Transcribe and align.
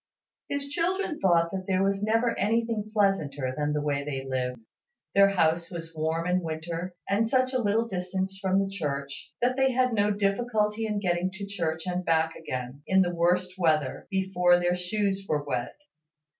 His 0.49 0.67
children 0.69 1.19
thought 1.19 1.51
that 1.51 1.65
there 1.67 1.83
was 1.83 2.01
never 2.01 2.35
anything 2.39 2.89
pleasanter 2.91 3.53
than 3.55 3.71
the 3.71 3.83
way 3.83 4.03
they 4.03 4.25
lived. 4.27 4.61
Their 5.13 5.29
house 5.29 5.69
was 5.69 5.93
warm 5.93 6.25
in 6.25 6.41
winter, 6.41 6.95
and 7.07 7.27
such 7.27 7.53
a 7.53 7.61
little 7.61 7.87
distance 7.87 8.39
from 8.41 8.57
the 8.57 8.67
church, 8.71 9.31
that 9.43 9.57
they 9.57 9.73
had 9.73 9.93
no 9.93 10.09
difficulty 10.09 10.87
in 10.87 10.99
getting 11.01 11.29
to 11.33 11.45
church 11.45 11.83
and 11.85 12.03
back 12.03 12.35
again, 12.35 12.81
in 12.87 13.03
the 13.03 13.13
worst 13.13 13.59
weather, 13.59 14.07
before 14.09 14.57
their 14.59 14.75
shoes 14.75 15.23
were 15.29 15.43
wet. 15.43 15.75